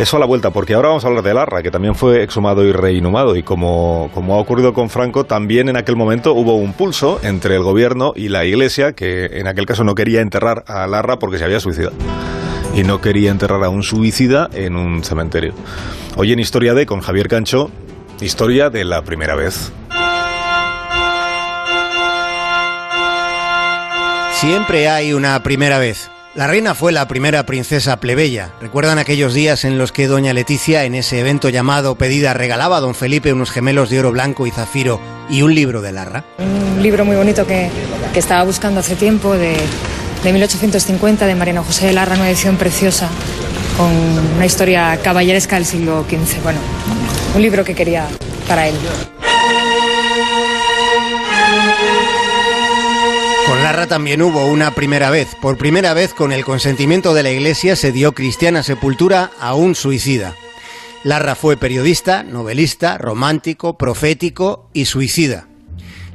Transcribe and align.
Eso 0.00 0.16
a 0.16 0.20
la 0.20 0.24
vuelta, 0.24 0.48
porque 0.48 0.72
ahora 0.72 0.88
vamos 0.88 1.04
a 1.04 1.08
hablar 1.08 1.22
de 1.22 1.34
Larra, 1.34 1.62
que 1.62 1.70
también 1.70 1.94
fue 1.94 2.22
exhumado 2.22 2.64
y 2.64 2.72
reinhumado. 2.72 3.36
Y 3.36 3.42
como, 3.42 4.10
como 4.14 4.34
ha 4.34 4.38
ocurrido 4.38 4.72
con 4.72 4.88
Franco, 4.88 5.24
también 5.24 5.68
en 5.68 5.76
aquel 5.76 5.94
momento 5.94 6.32
hubo 6.32 6.54
un 6.56 6.72
pulso 6.72 7.20
entre 7.22 7.56
el 7.56 7.62
gobierno 7.62 8.14
y 8.16 8.30
la 8.30 8.46
iglesia, 8.46 8.94
que 8.94 9.26
en 9.26 9.46
aquel 9.46 9.66
caso 9.66 9.84
no 9.84 9.94
quería 9.94 10.22
enterrar 10.22 10.64
a 10.68 10.86
Larra 10.86 11.18
porque 11.18 11.36
se 11.36 11.44
había 11.44 11.60
suicidado. 11.60 11.92
Y 12.74 12.82
no 12.82 13.02
quería 13.02 13.30
enterrar 13.30 13.62
a 13.62 13.68
un 13.68 13.82
suicida 13.82 14.48
en 14.54 14.74
un 14.74 15.04
cementerio. 15.04 15.52
Hoy 16.16 16.32
en 16.32 16.38
Historia 16.38 16.72
de, 16.72 16.86
con 16.86 17.02
Javier 17.02 17.28
Cancho, 17.28 17.70
historia 18.22 18.70
de 18.70 18.86
la 18.86 19.02
primera 19.02 19.34
vez. 19.34 19.70
Siempre 24.32 24.88
hay 24.88 25.12
una 25.12 25.42
primera 25.42 25.78
vez. 25.78 26.10
La 26.32 26.46
reina 26.46 26.76
fue 26.76 26.92
la 26.92 27.08
primera 27.08 27.44
princesa 27.44 27.96
plebeya. 27.96 28.52
¿Recuerdan 28.60 29.00
aquellos 29.00 29.34
días 29.34 29.64
en 29.64 29.78
los 29.78 29.90
que 29.90 30.06
doña 30.06 30.32
Leticia, 30.32 30.84
en 30.84 30.94
ese 30.94 31.18
evento 31.18 31.48
llamado 31.48 31.96
Pedida, 31.96 32.34
regalaba 32.34 32.76
a 32.76 32.80
don 32.80 32.94
Felipe 32.94 33.32
unos 33.32 33.50
gemelos 33.50 33.90
de 33.90 33.98
oro 33.98 34.12
blanco 34.12 34.46
y 34.46 34.52
zafiro 34.52 35.00
y 35.28 35.42
un 35.42 35.56
libro 35.56 35.82
de 35.82 35.90
Larra? 35.90 36.24
Un 36.38 36.80
libro 36.80 37.04
muy 37.04 37.16
bonito 37.16 37.44
que, 37.48 37.68
que 38.12 38.18
estaba 38.20 38.44
buscando 38.44 38.78
hace 38.78 38.94
tiempo, 38.94 39.34
de, 39.34 39.56
de 40.22 40.32
1850, 40.32 41.26
de 41.26 41.34
Mariano 41.34 41.64
José 41.64 41.86
de 41.86 41.94
Larra, 41.94 42.14
una 42.14 42.28
edición 42.28 42.56
preciosa, 42.56 43.08
con 43.76 43.90
una 44.36 44.46
historia 44.46 45.00
caballeresca 45.02 45.56
del 45.56 45.66
siglo 45.66 46.04
XV. 46.08 46.44
Bueno, 46.44 46.60
un 47.34 47.42
libro 47.42 47.64
que 47.64 47.74
quería 47.74 48.06
para 48.46 48.68
él. 48.68 48.76
Con 53.50 53.64
Larra 53.64 53.88
también 53.88 54.22
hubo 54.22 54.46
una 54.46 54.70
primera 54.76 55.10
vez. 55.10 55.34
Por 55.34 55.58
primera 55.58 55.92
vez, 55.92 56.14
con 56.14 56.30
el 56.30 56.44
consentimiento 56.44 57.14
de 57.14 57.24
la 57.24 57.32
Iglesia, 57.32 57.74
se 57.74 57.90
dio 57.90 58.12
cristiana 58.12 58.62
sepultura 58.62 59.32
a 59.40 59.54
un 59.54 59.74
suicida. 59.74 60.36
Larra 61.02 61.34
fue 61.34 61.56
periodista, 61.56 62.22
novelista, 62.22 62.96
romántico, 62.96 63.76
profético 63.76 64.70
y 64.72 64.84
suicida. 64.84 65.48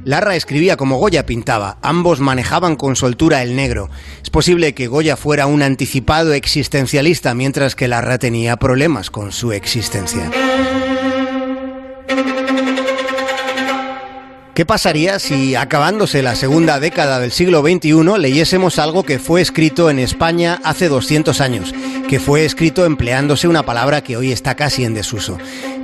Larra 0.02 0.34
escribía 0.34 0.78
como 0.78 0.96
Goya 0.96 1.26
pintaba, 1.26 1.76
ambos 1.82 2.20
manejaban 2.20 2.74
con 2.74 2.96
soltura 2.96 3.42
el 3.42 3.54
negro. 3.54 3.90
Es 4.22 4.30
posible 4.30 4.72
que 4.72 4.86
Goya 4.86 5.18
fuera 5.18 5.46
un 5.46 5.60
anticipado 5.60 6.32
existencialista, 6.32 7.34
mientras 7.34 7.74
que 7.74 7.86
Larra 7.86 8.16
tenía 8.16 8.56
problemas 8.56 9.10
con 9.10 9.30
su 9.30 9.52
existencia. 9.52 10.30
¿Qué 14.56 14.64
pasaría 14.64 15.18
si, 15.18 15.54
acabándose 15.54 16.22
la 16.22 16.34
segunda 16.34 16.80
década 16.80 17.20
del 17.20 17.30
siglo 17.30 17.60
XXI, 17.60 18.18
leyésemos 18.18 18.78
algo 18.78 19.02
que 19.02 19.18
fue 19.18 19.42
escrito 19.42 19.90
en 19.90 19.98
España 19.98 20.62
hace 20.64 20.88
200 20.88 21.42
años, 21.42 21.74
que 22.08 22.20
fue 22.20 22.46
escrito 22.46 22.86
empleándose 22.86 23.48
una 23.48 23.64
palabra 23.64 24.00
que 24.00 24.16
hoy 24.16 24.32
está 24.32 24.54
casi 24.54 24.84
en 24.84 24.94
desuso? 24.94 25.36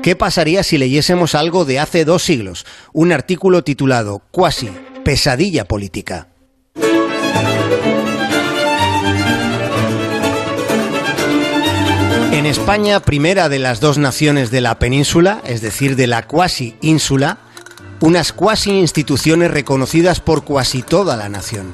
¿Qué 0.03 0.17
pasaría 0.17 0.62
si 0.62 0.78
leyésemos 0.78 1.34
algo 1.34 1.67
de 1.67 1.81
hace 1.81 2.06
dos 2.06 2.23
siglos, 2.23 2.65
un 2.95 3.12
artículo 3.12 3.62
titulado 3.62 4.23
Cuasi, 4.31 4.70
pesadilla 5.05 5.67
política? 5.69 6.28
En 12.33 12.47
España, 12.47 13.00
primera 13.00 13.50
de 13.50 13.59
las 13.59 13.81
dos 13.81 13.98
naciones 13.98 14.50
de 14.50 14.62
la 14.62 14.78
península, 14.78 15.43
es 15.45 15.61
decir, 15.61 15.95
de 15.95 16.06
la 16.06 16.27
cuasi 16.27 16.75
ínsula, 16.81 17.52
unas 18.03 18.33
cuasi 18.33 18.70
instituciones 18.72 19.53
reconocidas 19.53 20.19
por 20.19 20.42
cuasi 20.42 20.83
toda 20.83 21.17
la 21.17 21.28
nación. 21.28 21.72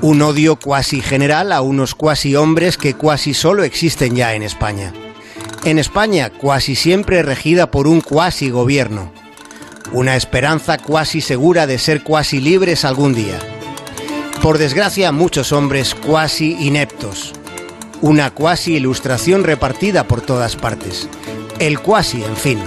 Un 0.00 0.22
odio 0.22 0.54
cuasi 0.54 1.00
general 1.00 1.50
a 1.50 1.62
unos 1.62 1.96
cuasi 1.96 2.36
hombres 2.36 2.78
que 2.78 2.94
cuasi 2.94 3.34
solo 3.34 3.64
existen 3.64 4.14
ya 4.14 4.34
en 4.34 4.44
España. 4.44 4.92
En 5.64 5.80
España, 5.80 6.30
cuasi 6.30 6.76
siempre 6.76 7.24
regida 7.24 7.72
por 7.72 7.88
un 7.88 8.00
cuasi 8.00 8.50
gobierno. 8.50 9.12
Una 9.90 10.14
esperanza 10.14 10.78
cuasi 10.78 11.20
segura 11.20 11.66
de 11.66 11.78
ser 11.78 12.04
cuasi 12.04 12.40
libres 12.40 12.84
algún 12.84 13.12
día. 13.12 13.38
Por 14.42 14.58
desgracia, 14.58 15.10
muchos 15.10 15.50
hombres 15.50 15.96
cuasi 15.96 16.52
ineptos. 16.60 17.32
Una 18.00 18.30
cuasi 18.30 18.74
ilustración 18.74 19.42
repartida 19.42 20.06
por 20.06 20.20
todas 20.20 20.54
partes. 20.54 21.08
El 21.58 21.80
cuasi, 21.80 22.22
en 22.22 22.36
fin 22.36 22.60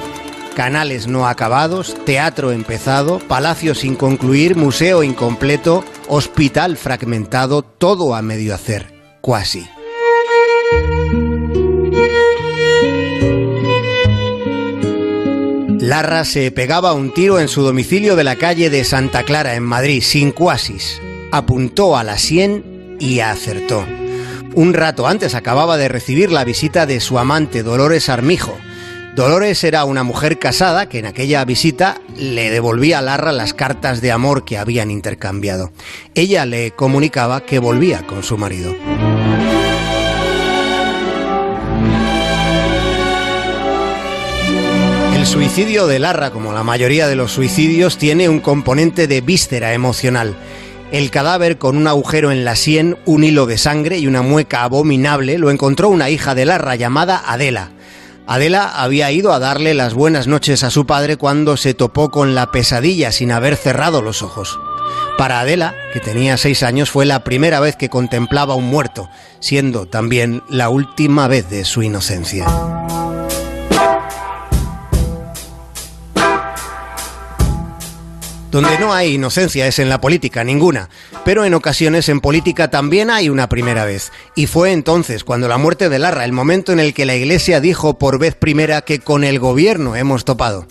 canales 0.56 1.06
no 1.06 1.28
acabados, 1.28 1.96
teatro 2.06 2.52
empezado, 2.52 3.20
palacio 3.20 3.76
sin 3.76 3.96
concluir, 3.96 4.56
museo 4.56 5.04
incompleto, 5.04 5.84
hospital 6.08 6.78
fragmentado, 6.78 7.62
todo 7.62 8.16
a 8.16 8.24
medio 8.24 8.56
hacer, 8.56 8.92
cuasi. 9.22 9.68
Larra 15.80 16.26
se 16.26 16.50
pegaba 16.50 16.94
un 16.94 17.14
tiro 17.14 17.40
en 17.40 17.48
su 17.48 17.62
domicilio 17.62 18.16
de 18.16 18.24
la 18.24 18.38
calle 18.38 18.72
de 18.72 18.84
Santa 18.84 19.22
Clara, 19.22 19.54
en 19.54 19.64
Madrid, 19.64 20.02
sin 20.02 20.32
cuasis. 20.32 21.00
Apuntó 21.32 21.96
a 21.96 22.04
la 22.04 22.18
sien 22.18 22.98
y 23.00 23.20
acertó. 23.20 23.86
Un 24.56 24.74
rato 24.74 25.06
antes 25.06 25.36
acababa 25.36 25.78
de 25.78 25.90
recibir 25.90 26.32
la 26.32 26.44
visita 26.44 26.86
de 26.86 27.02
su 27.02 27.20
amante 27.20 27.62
Dolores 27.62 28.10
Armijo, 28.10 28.58
Dolores 29.16 29.64
era 29.64 29.86
una 29.86 30.04
mujer 30.04 30.40
casada 30.40 30.90
que 30.90 31.00
en 31.00 31.06
aquella 31.06 31.46
visita 31.46 32.02
le 32.18 32.50
devolvía 32.52 33.00
a 33.00 33.02
Larra 33.02 33.32
las 33.32 33.54
cartas 33.54 34.02
de 34.02 34.12
amor 34.12 34.44
que 34.44 34.58
habían 34.58 34.92
intercambiado. 34.92 35.72
Ella 36.16 36.46
le 36.46 36.72
comunicaba 36.72 37.46
que 37.46 37.60
volvía 37.60 38.06
con 38.06 38.24
su 38.24 38.38
marido. 38.38 38.76
El 45.16 45.26
suicidio 45.26 45.88
de 45.88 46.00
Larra, 46.00 46.32
como 46.32 46.52
la 46.52 46.64
mayoría 46.64 47.08
de 47.08 47.16
los 47.16 47.32
suicidios, 47.32 47.98
tiene 47.98 48.28
un 48.28 48.42
componente 48.42 49.08
de 49.08 49.22
víscera 49.22 49.72
emocional. 49.72 50.36
El 50.92 51.10
cadáver 51.10 51.58
con 51.58 51.78
un 51.78 51.88
agujero 51.88 52.34
en 52.34 52.44
la 52.44 52.58
sien, 52.58 52.98
un 53.06 53.24
hilo 53.24 53.46
de 53.46 53.58
sangre 53.58 53.98
y 53.98 54.08
una 54.08 54.24
mueca 54.24 54.64
abominable 54.64 55.38
lo 55.38 55.52
encontró 55.52 55.88
una 55.88 56.10
hija 56.10 56.36
de 56.36 56.44
Larra 56.44 56.76
llamada 56.76 57.24
Adela. 57.26 57.72
Adela 58.28 58.82
había 58.82 59.12
ido 59.12 59.34
a 59.34 59.40
darle 59.40 59.74
las 59.74 59.94
buenas 59.94 60.28
noches 60.28 60.64
a 60.64 60.72
su 60.72 60.86
padre 60.86 61.18
cuando 61.18 61.58
se 61.58 61.74
topó 61.74 62.10
con 62.10 62.34
la 62.34 62.52
pesadilla 62.52 63.12
sin 63.12 63.32
haber 63.32 63.56
cerrado 63.56 64.02
los 64.02 64.24
ojos. 64.24 64.60
Para 65.18 65.40
Adela, 65.40 65.76
que 65.94 66.00
tenía 66.00 66.36
seis 66.38 66.64
años, 66.64 66.90
fue 66.90 67.06
la 67.06 67.24
primera 67.24 67.60
vez 67.60 67.76
que 67.76 67.90
contemplaba 67.90 68.56
un 68.56 68.66
muerto, 68.66 69.10
siendo 69.40 69.86
también 69.86 70.44
la 70.50 70.70
última 70.70 71.28
vez 71.28 71.50
de 71.50 71.66
su 71.66 71.84
inocencia. 71.84 72.46
Donde 78.56 78.80
no 78.80 78.94
hay 78.94 79.16
inocencia 79.16 79.68
es 79.68 79.80
en 79.80 79.90
la 79.90 80.00
política, 80.00 80.46
ninguna. 80.46 80.88
Pero 81.26 81.44
en 81.44 81.54
ocasiones 81.56 82.08
en 82.08 82.22
política 82.22 82.70
también 82.70 83.10
hay 83.10 83.28
una 83.28 83.50
primera 83.50 83.84
vez. 83.84 84.14
Y 84.34 84.48
fue 84.48 84.72
entonces, 84.72 85.26
cuando 85.26 85.50
la 85.50 85.58
muerte 85.58 85.90
de 85.90 86.00
Larra, 86.00 86.24
el 86.24 86.32
momento 86.32 86.72
en 86.72 86.80
el 86.80 86.94
que 86.94 87.04
la 87.04 87.18
Iglesia 87.18 87.60
dijo 87.60 88.00
por 88.00 88.18
vez 88.18 88.34
primera 88.34 88.84
que 88.84 89.00
con 89.00 89.26
el 89.26 89.40
gobierno 89.40 89.98
hemos 89.98 90.24
topado. 90.24 90.68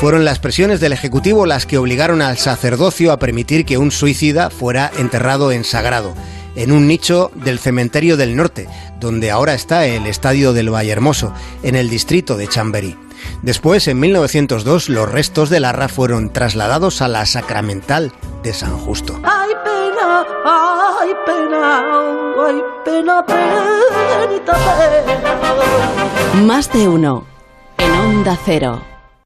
Fueron 0.00 0.24
las 0.24 0.38
presiones 0.38 0.80
del 0.80 0.94
Ejecutivo 0.94 1.44
las 1.44 1.66
que 1.66 1.76
obligaron 1.76 2.22
al 2.22 2.38
sacerdocio 2.38 3.12
a 3.12 3.18
permitir 3.18 3.66
que 3.66 3.76
un 3.76 3.90
suicida 3.90 4.48
fuera 4.48 4.90
enterrado 4.96 5.52
en 5.52 5.64
sagrado 5.64 6.14
en 6.56 6.72
un 6.72 6.88
nicho 6.88 7.30
del 7.34 7.58
cementerio 7.58 8.16
del 8.16 8.34
norte, 8.34 8.66
donde 8.98 9.30
ahora 9.30 9.54
está 9.54 9.86
el 9.86 10.06
Estadio 10.06 10.52
del 10.52 10.70
Vallehermoso, 10.70 11.32
en 11.62 11.76
el 11.76 11.88
distrito 11.88 12.36
de 12.36 12.48
Chamberí. 12.48 12.96
Después, 13.42 13.86
en 13.88 14.00
1902, 14.00 14.88
los 14.88 15.10
restos 15.10 15.50
de 15.50 15.60
Larra 15.60 15.88
fueron 15.88 16.32
trasladados 16.32 17.02
a 17.02 17.08
la 17.08 17.24
Sacramental 17.26 18.12
de 18.42 18.52
San 18.52 18.76
Justo. 18.78 19.18
Ay, 19.22 19.52
pena, 19.64 20.26
ay, 20.44 21.10
pena, 21.24 21.84
ay, 22.46 22.62
pena, 22.84 23.24
penita, 23.26 24.52
pena. 24.52 26.42
Más 26.44 26.72
de 26.72 26.88
uno 26.88 27.24
en 27.78 27.90
Onda 27.92 28.38
Cero. 28.44 28.95